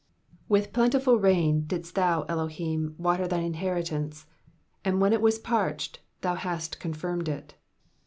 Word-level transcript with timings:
ID 0.01 0.37
With 0.49 0.73
plentiful 0.73 1.19
rain 1.19 1.65
didst 1.67 1.93
Thou, 1.93 2.23
Elohim, 2.23 2.95
water 2.97 3.27
Thine 3.27 3.43
in 3.43 3.53
heritance. 3.53 4.25
And 4.83 4.99
when 4.99 5.13
it 5.13 5.21
was 5.21 5.37
parched. 5.37 5.99
Thou 6.21 6.33
hast 6.33 6.79
confirmed 6.79 7.29
it. 7.29 7.53